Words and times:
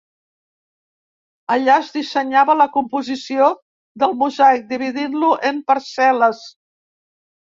Allà 1.55 1.73
es 1.81 1.91
dissenyava 1.97 2.55
la 2.61 2.65
composició 2.77 3.49
del 4.05 4.15
mosaic, 4.21 4.63
dividint-lo 4.71 5.29
en 5.51 5.61
parcel·les. 5.69 6.41